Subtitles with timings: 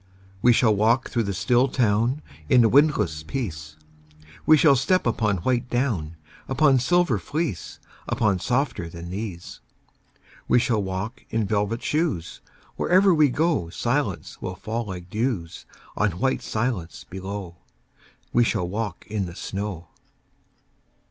[0.41, 3.75] We shall walk through the still town In a windless peace;
[4.47, 6.15] We shall step upon white down,
[6.47, 7.77] Upon silver fleece,
[8.09, 9.59] Upon softer than these.
[10.47, 12.41] We shall walk in velvet shoes:
[12.77, 17.57] Wherever we go Silence will fall like dews On white silence below.
[18.33, 19.89] We shall walk in the snow.